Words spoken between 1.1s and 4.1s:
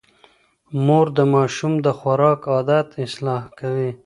د ماشوم د خوراک عادت اصلاح کوي.